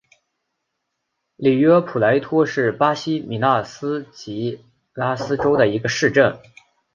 [1.35, 6.39] 里约普雷托是巴西米纳斯吉拉斯州的一个市镇。